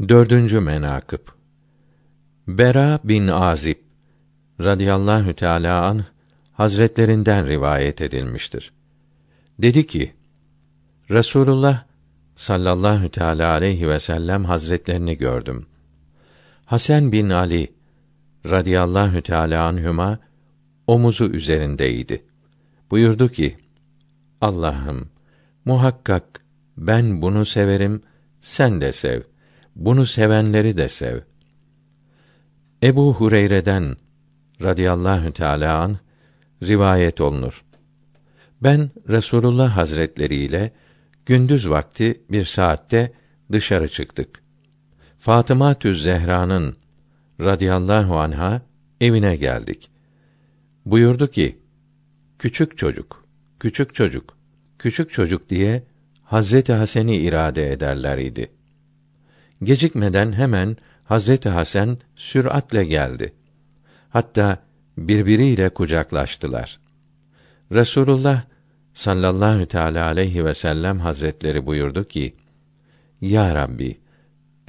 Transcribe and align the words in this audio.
Dördüncü 0.00 0.60
menakıb 0.60 1.20
Bera 2.48 3.00
bin 3.04 3.28
Azib 3.28 3.76
radıyallahu 4.60 5.34
teâlâ 5.34 5.86
anh 5.86 6.02
hazretlerinden 6.52 7.46
rivayet 7.46 8.00
edilmiştir. 8.00 8.72
Dedi 9.58 9.86
ki: 9.86 10.14
Resulullah 11.10 11.84
sallallahu 12.36 13.08
teâlâ 13.08 13.50
aleyhi 13.50 13.88
ve 13.88 14.00
sellem 14.00 14.44
hazretlerini 14.44 15.18
gördüm. 15.18 15.66
Hasan 16.64 17.12
bin 17.12 17.30
Ali 17.30 17.72
radıyallahu 18.46 19.22
teâlâ 19.22 19.66
anhüma 19.66 20.18
omuzu 20.86 21.24
üzerindeydi. 21.24 22.24
Buyurdu 22.90 23.28
ki: 23.28 23.58
Allah'ım 24.40 25.10
muhakkak 25.64 26.40
ben 26.76 27.22
bunu 27.22 27.46
severim, 27.46 28.02
sen 28.40 28.80
de 28.80 28.92
sev. 28.92 29.33
Bunu 29.76 30.06
sevenleri 30.06 30.76
de 30.76 30.88
sev. 30.88 31.20
Ebu 32.82 33.14
Hureyre'den 33.14 33.96
radıyallahu 34.62 35.32
teâlâ 35.32 35.78
an 35.78 35.96
rivayet 36.62 37.20
olunur. 37.20 37.64
Ben 38.62 38.90
Resulullah 39.08 39.76
Hazretleri 39.76 40.36
ile 40.36 40.72
gündüz 41.26 41.70
vakti 41.70 42.22
bir 42.30 42.44
saatte 42.44 43.12
dışarı 43.52 43.88
çıktık. 43.88 44.42
Fatıma 45.18 45.74
Tüz 45.74 46.02
Zehra'nın 46.02 46.76
radıyallahu 47.40 48.18
anha 48.18 48.62
evine 49.00 49.36
geldik. 49.36 49.90
Buyurdu 50.86 51.30
ki: 51.30 51.58
Küçük 52.38 52.78
çocuk, 52.78 53.24
küçük 53.60 53.94
çocuk, 53.94 54.36
küçük 54.78 55.12
çocuk 55.12 55.48
diye 55.48 55.82
Hazreti 56.22 56.72
Hasen'i 56.72 57.16
irade 57.16 57.72
ederler 57.72 58.18
idi. 58.18 58.50
Gecikmeden 59.64 60.32
hemen 60.32 60.76
Hazreti 61.04 61.48
Hasan 61.48 61.98
süratle 62.16 62.84
geldi. 62.84 63.34
Hatta 64.08 64.58
birbiriyle 64.98 65.68
kucaklaştılar. 65.68 66.80
Resulullah 67.72 68.42
sallallahu 68.94 69.66
teala 69.66 70.06
aleyhi 70.06 70.44
ve 70.44 70.54
sellem 70.54 70.98
hazretleri 70.98 71.66
buyurdu 71.66 72.04
ki: 72.04 72.36
Ya 73.20 73.54
Rabbi, 73.54 74.00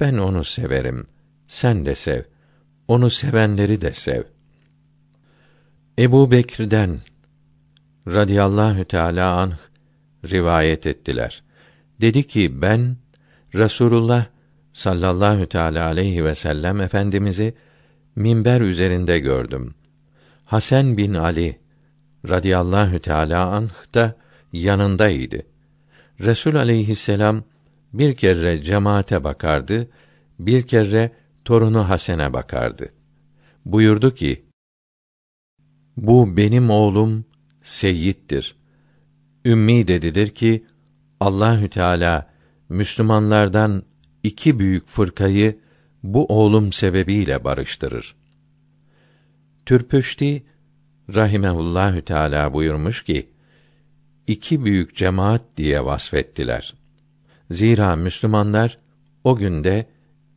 ben 0.00 0.16
onu 0.18 0.44
severim. 0.44 1.06
Sen 1.46 1.84
de 1.84 1.94
sev. 1.94 2.22
Onu 2.88 3.10
sevenleri 3.10 3.80
de 3.80 3.92
sev. 3.92 4.22
Ebu 5.98 6.30
Bekir'den 6.30 7.00
radıyallahu 8.08 8.84
teala 8.84 9.36
anh 9.36 9.56
rivayet 10.24 10.86
ettiler. 10.86 11.42
Dedi 12.00 12.26
ki 12.26 12.62
ben 12.62 12.96
Resulullah 13.54 14.26
sallallahu 14.76 15.46
teala 15.46 15.86
aleyhi 15.86 16.24
ve 16.24 16.34
sellem 16.34 16.80
efendimizi 16.80 17.54
minber 18.16 18.60
üzerinde 18.60 19.18
gördüm. 19.18 19.74
Hasan 20.44 20.96
bin 20.96 21.14
Ali 21.14 21.60
radıyallahu 22.28 22.98
teala 22.98 23.46
anh 23.46 23.94
da 23.94 24.16
yanındaydı. 24.52 25.42
Resul 26.20 26.54
aleyhisselam 26.54 27.42
bir 27.92 28.12
kere 28.12 28.62
cemaate 28.62 29.24
bakardı, 29.24 29.88
bir 30.38 30.62
kere 30.62 31.12
torunu 31.44 31.88
Hasen'e 31.88 32.32
bakardı. 32.32 32.92
Buyurdu 33.64 34.14
ki: 34.14 34.44
Bu 35.96 36.36
benim 36.36 36.70
oğlum 36.70 37.24
Seyyid'dir. 37.62 38.56
Ümmi 39.44 39.88
dedidir 39.88 40.28
ki 40.28 40.64
Allahü 41.20 41.68
Teala 41.68 42.30
Müslümanlardan 42.68 43.82
iki 44.26 44.58
büyük 44.58 44.88
fırkayı 44.88 45.58
bu 46.02 46.26
oğlum 46.26 46.72
sebebiyle 46.72 47.44
barıştırır. 47.44 48.16
Türpüşti 49.66 50.46
rahimehullahü 51.14 52.02
teala 52.02 52.52
buyurmuş 52.52 53.04
ki 53.04 53.30
iki 54.26 54.64
büyük 54.64 54.96
cemaat 54.96 55.42
diye 55.56 55.84
vasfettiler. 55.84 56.74
Zira 57.50 57.96
Müslümanlar 57.96 58.78
o 59.24 59.36
günde 59.36 59.86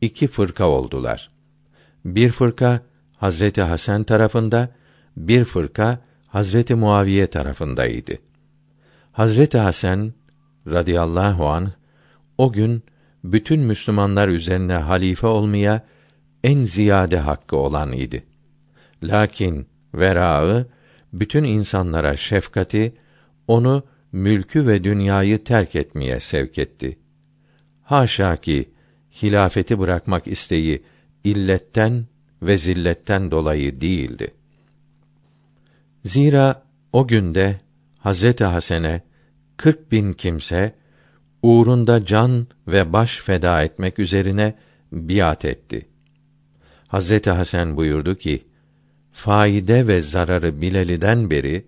iki 0.00 0.26
fırka 0.26 0.68
oldular. 0.68 1.30
Bir 2.04 2.30
fırka 2.30 2.80
Hazreti 3.16 3.62
Hasan 3.62 4.04
tarafında, 4.04 4.74
bir 5.16 5.44
fırka 5.44 6.00
Hazreti 6.26 6.74
Muaviye 6.74 7.26
tarafındaydı. 7.26 8.18
Hazreti 9.12 9.58
Hasan 9.58 10.12
radıyallahu 10.66 11.48
an 11.48 11.72
o 12.38 12.52
gün 12.52 12.82
bütün 13.24 13.60
Müslümanlar 13.60 14.28
üzerine 14.28 14.74
halife 14.74 15.26
olmaya 15.26 15.86
en 16.44 16.62
ziyade 16.62 17.18
hakkı 17.18 17.56
olan 17.56 17.92
idi. 17.92 18.26
Lakin 19.02 19.66
verağı 19.94 20.66
bütün 21.12 21.44
insanlara 21.44 22.16
şefkati 22.16 22.94
onu 23.48 23.84
mülkü 24.12 24.66
ve 24.66 24.84
dünyayı 24.84 25.44
terk 25.44 25.76
etmeye 25.76 26.20
sevk 26.20 26.58
etti. 26.58 26.98
Haşa 27.82 28.36
ki 28.36 28.70
hilafeti 29.22 29.78
bırakmak 29.78 30.26
isteği 30.26 30.82
illetten 31.24 32.06
ve 32.42 32.58
zilletten 32.58 33.30
dolayı 33.30 33.80
değildi. 33.80 34.34
Zira 36.04 36.62
o 36.92 37.06
günde 37.06 37.60
Hazreti 37.98 38.44
Hasan'e 38.44 39.02
kırk 39.56 39.92
bin 39.92 40.12
kimse 40.12 40.74
uğrunda 41.42 42.06
can 42.06 42.46
ve 42.68 42.92
baş 42.92 43.16
feda 43.18 43.62
etmek 43.62 43.98
üzerine 43.98 44.54
biat 44.92 45.44
etti. 45.44 45.88
Hazreti 46.88 47.30
Hasan 47.30 47.76
buyurdu 47.76 48.14
ki: 48.14 48.44
Faide 49.12 49.86
ve 49.86 50.00
zararı 50.00 50.60
bileliden 50.60 51.30
beri 51.30 51.66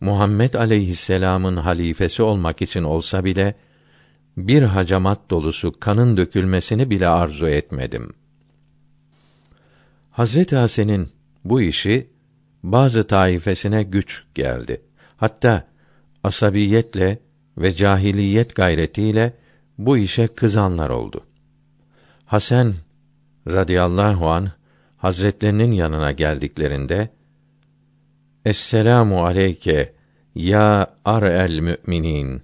Muhammed 0.00 0.54
aleyhisselam'ın 0.54 1.56
halifesi 1.56 2.22
olmak 2.22 2.62
için 2.62 2.82
olsa 2.82 3.24
bile 3.24 3.54
bir 4.36 4.62
hacamat 4.62 5.30
dolusu 5.30 5.80
kanın 5.80 6.16
dökülmesini 6.16 6.90
bile 6.90 7.08
arzu 7.08 7.48
etmedim. 7.48 8.12
Hazreti 10.10 10.56
Hasan'ın 10.56 11.10
bu 11.44 11.60
işi 11.60 12.10
bazı 12.62 13.06
taifesine 13.06 13.82
güç 13.82 14.24
geldi. 14.34 14.82
Hatta 15.16 15.68
asabiyetle 16.24 17.18
ve 17.58 17.74
cahiliyet 17.74 18.54
gayretiyle 18.54 19.32
bu 19.78 19.98
işe 19.98 20.26
kızanlar 20.26 20.90
oldu. 20.90 21.26
Hasan 22.24 22.74
radıyallahu 23.48 24.28
an 24.30 24.48
Hazretlerinin 24.96 25.72
yanına 25.72 26.12
geldiklerinde 26.12 27.08
Esselamu 28.44 29.24
aleyke 29.24 29.92
ya 30.34 30.86
ar 31.04 31.22
el 31.22 31.58
müminin 31.58 32.42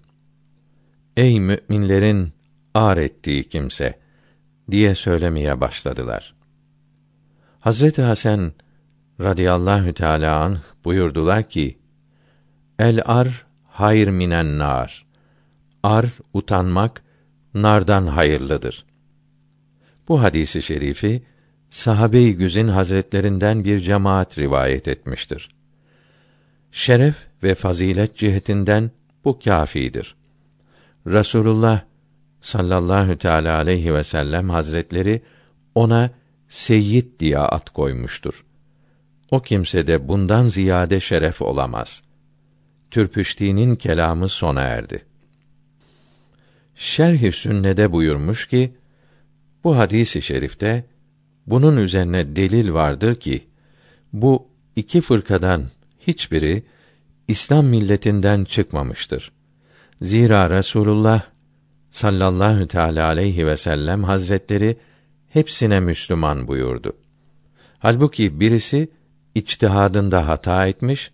Ey 1.16 1.40
müminlerin 1.40 2.32
ar 2.74 2.96
ettiği 2.96 3.44
kimse 3.44 3.98
diye 4.70 4.94
söylemeye 4.94 5.60
başladılar. 5.60 6.34
Hazreti 7.60 8.02
Hasan 8.02 8.52
radıyallahu 9.20 9.92
teala 9.92 10.40
anh 10.40 10.58
buyurdular 10.84 11.48
ki: 11.48 11.78
El 12.78 13.02
ar 13.04 13.46
hayır 13.72 14.08
minen 14.08 14.58
nar. 14.58 15.06
Ar 15.82 16.06
utanmak 16.32 17.02
nardan 17.54 18.06
hayırlıdır. 18.06 18.84
Bu 20.08 20.22
hadisi 20.22 20.62
şerifi 20.62 21.22
sahabe-i 21.70 22.36
güzin 22.36 22.68
hazretlerinden 22.68 23.64
bir 23.64 23.80
cemaat 23.80 24.38
rivayet 24.38 24.88
etmiştir. 24.88 25.54
Şeref 26.72 27.16
ve 27.42 27.54
fazilet 27.54 28.16
cihetinden 28.16 28.90
bu 29.24 29.38
kâfidir. 29.38 30.16
Rasulullah 31.06 31.80
sallallahu 32.40 33.18
teala 33.18 33.56
aleyhi 33.56 33.94
ve 33.94 34.04
sellem 34.04 34.50
hazretleri 34.50 35.22
ona 35.74 36.10
seyyid 36.48 37.20
diye 37.20 37.38
at 37.38 37.70
koymuştur. 37.70 38.44
O 39.30 39.40
kimse 39.40 39.86
de 39.86 40.08
bundan 40.08 40.44
ziyade 40.44 41.00
şeref 41.00 41.42
olamaz. 41.42 42.02
Türpüşti'nin 42.92 43.76
kelamı 43.76 44.28
sona 44.28 44.60
erdi. 44.60 45.04
Şerh-i 46.74 47.32
Sünne'de 47.32 47.92
buyurmuş 47.92 48.48
ki 48.48 48.74
bu 49.64 49.78
hadisi 49.78 50.22
şerifte 50.22 50.84
bunun 51.46 51.76
üzerine 51.76 52.36
delil 52.36 52.72
vardır 52.72 53.14
ki 53.14 53.46
bu 54.12 54.48
iki 54.76 55.00
fırkadan 55.00 55.64
hiçbiri 56.00 56.62
İslam 57.28 57.66
milletinden 57.66 58.44
çıkmamıştır. 58.44 59.32
Zira 60.02 60.50
Resulullah 60.50 61.22
sallallahu 61.90 62.68
teala 62.68 63.06
aleyhi 63.06 63.46
ve 63.46 63.56
sellem 63.56 64.04
hazretleri 64.04 64.76
hepsine 65.28 65.80
Müslüman 65.80 66.48
buyurdu. 66.48 66.96
Halbuki 67.78 68.40
birisi 68.40 68.88
içtihadında 69.34 70.28
hata 70.28 70.66
etmiş, 70.66 71.10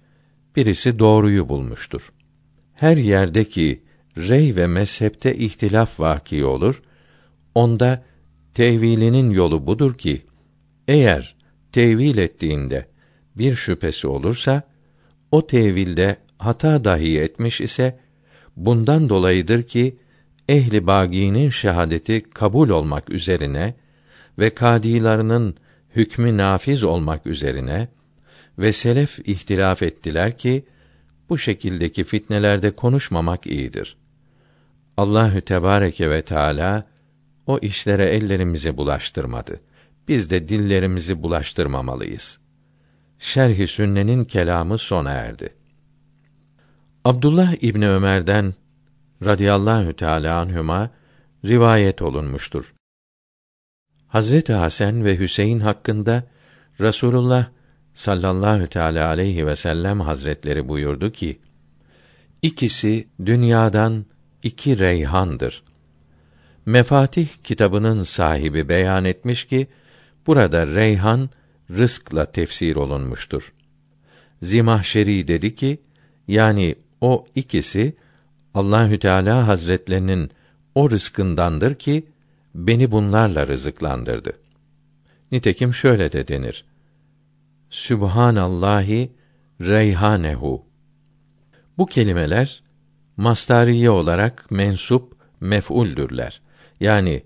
birisi 0.59 0.99
doğruyu 0.99 1.49
bulmuştur. 1.49 2.13
Her 2.75 2.97
yerdeki 2.97 3.83
rey 4.17 4.57
ve 4.57 4.67
mezhepte 4.67 5.37
ihtilaf 5.37 6.01
vaki 6.01 6.45
olur, 6.45 6.83
onda 7.55 8.05
tevilinin 8.55 9.31
yolu 9.31 9.67
budur 9.67 9.95
ki 9.95 10.23
eğer 10.89 11.37
tevil 11.73 12.19
ettiğinde 12.19 12.89
bir 13.37 13.55
şüphesi 13.55 14.07
olursa 14.07 14.63
o 15.31 15.47
tevilde 15.47 16.17
hata 16.39 16.85
dahi 16.85 17.21
etmiş 17.21 17.61
ise 17.61 17.99
bundan 18.57 19.09
dolayıdır 19.09 19.63
ki 19.63 19.97
ehli 20.49 20.87
baginin 20.87 21.51
şehadeti 21.51 22.23
kabul 22.31 22.69
olmak 22.69 23.11
üzerine 23.11 23.75
ve 24.39 24.51
kadilarının 24.51 25.55
hükmü 25.97 26.37
nafiz 26.37 26.85
olmak 26.85 27.27
üzerine 27.27 27.89
ve 28.59 28.73
selef 28.73 29.19
ihtilaf 29.19 29.83
ettiler 29.83 30.39
ki 30.39 30.65
bu 31.29 31.39
şekildeki 31.39 32.05
fitnelerde 32.05 32.71
konuşmamak 32.71 33.47
iyidir. 33.47 33.97
Allahü 34.97 35.41
Tebareke 35.41 36.11
ve 36.11 36.23
Teala 36.23 36.87
o 37.47 37.59
işlere 37.59 38.05
ellerimizi 38.05 38.77
bulaştırmadı. 38.77 39.61
Biz 40.09 40.31
de 40.31 40.49
dillerimizi 40.49 41.23
bulaştırmamalıyız. 41.23 42.41
Şerh-i 43.19 43.67
Sünne'nin 43.67 44.25
kelamı 44.25 44.79
sona 44.79 45.11
erdi. 45.11 45.55
Abdullah 47.05 47.63
İbni 47.63 47.89
Ömer'den 47.89 48.55
radıyallahu 49.25 49.97
teâlâ 49.97 50.39
anhüma 50.39 50.91
rivayet 51.45 52.03
olunmuştur. 52.03 52.75
Hazreti 54.09 54.53
Hasan 54.53 55.05
ve 55.05 55.19
Hüseyin 55.19 55.61
hakkında 55.61 56.25
Rasulullah 56.81 57.47
sallallahu 57.99 58.67
teala 58.67 59.09
aleyhi 59.09 59.47
ve 59.47 59.57
sellem 59.57 60.01
hazretleri 60.01 60.69
buyurdu 60.69 61.13
ki: 61.13 61.39
İkisi 62.43 63.09
dünyadan 63.27 64.07
iki 64.43 64.79
reyhandır. 64.79 65.63
Mefatih 66.67 67.29
kitabının 67.45 68.05
sahibi 68.05 68.69
beyan 68.69 69.05
etmiş 69.05 69.45
ki 69.45 69.67
burada 70.27 70.67
reyhan 70.67 71.31
rızkla 71.71 72.25
tefsir 72.25 72.77
olunmuştur. 72.77 73.53
Zimahşeri 74.43 75.29
dedi 75.29 75.55
ki 75.55 75.79
yani 76.29 76.75
o 77.01 77.27
ikisi 77.35 77.97
Allahü 78.55 78.99
Teala 78.99 79.47
Hazretlerinin 79.47 80.31
o 80.75 80.91
rızkındandır 80.91 81.75
ki 81.75 82.07
beni 82.55 82.91
bunlarla 82.91 83.47
rızıklandırdı. 83.47 84.33
Nitekim 85.33 85.75
şöyle 85.75 86.13
de 86.13 86.29
denir. 86.29 86.65
Sübhanallahi 87.71 89.13
reyhanehu. 89.61 90.67
Bu 91.79 91.87
kelimeler 91.87 92.63
mastariye 93.17 93.91
olarak 93.91 94.51
mensup 94.51 95.17
mef'uldürler. 95.41 96.41
Yani 96.81 97.25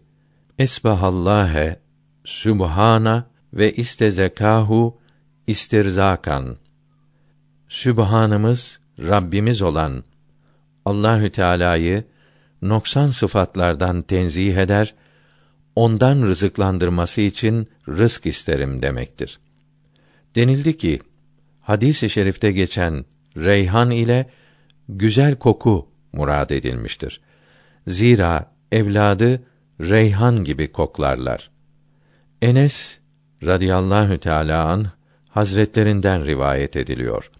esbahallâhe 0.59 1.81
sübhana 2.25 3.27
ve 3.55 3.73
istezekahu 3.73 4.99
istirzakan. 5.47 6.57
Sübhanımız 7.69 8.81
Rabbimiz 8.99 9.63
olan 9.63 10.05
Allahü 10.85 11.31
Teala'yı 11.31 12.05
noksan 12.63 13.07
sıfatlardan 13.07 14.03
tenzih 14.03 14.57
eder, 14.57 14.95
ondan 15.77 16.23
rızıklandırması 16.23 17.21
için 17.21 17.69
rızk 17.89 18.27
isterim 18.27 18.83
demektir. 18.83 19.41
Denildi 20.35 20.77
ki, 20.77 21.01
hadis-i 21.61 22.11
şerifte 22.11 22.53
geçen 22.53 23.05
reyhan 23.37 23.91
ile 23.91 24.27
güzel 24.89 25.35
koku 25.37 25.89
murad 26.13 26.51
edilmiştir. 26.51 27.21
Zira 27.87 28.53
evladı 28.73 29.43
reyhan 29.81 30.45
gibi 30.45 30.73
koklarlar. 30.73 31.51
Enes 32.43 32.99
radıyallahu 33.45 34.19
teala 34.19 34.67
an 34.67 34.87
hazretlerinden 35.29 36.27
rivayet 36.27 36.77
ediliyor. 36.77 37.31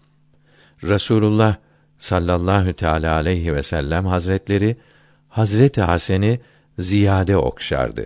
Rasulullah 0.83 1.55
sallallahu 1.97 2.73
teala 2.73 3.13
aleyhi 3.13 3.55
ve 3.55 3.63
sellem 3.63 4.05
hazretleri 4.05 4.77
Hazreti 5.29 5.81
Hasen'i 5.81 6.39
ziyade 6.79 7.37
okşardı. 7.37 8.05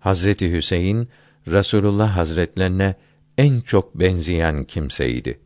Hazreti 0.00 0.52
Hüseyin 0.52 1.08
Rasulullah 1.48 2.16
Hazretlerine 2.16 2.94
en 3.38 3.60
çok 3.60 3.94
benzeyen 3.94 4.64
kimseydi. 4.64 5.45